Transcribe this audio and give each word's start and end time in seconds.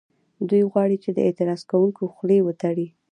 دوی 0.49 0.63
غواړي 0.71 0.97
چې 1.03 1.09
د 1.13 1.17
اعتراض 1.27 1.61
کوونکو 1.71 2.03
خولې 2.15 2.37
وتړي 2.43 2.87